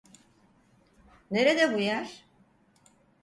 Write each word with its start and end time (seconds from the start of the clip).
Nerede 1.31 1.73
bu 1.73 1.77
yer? 1.77 2.25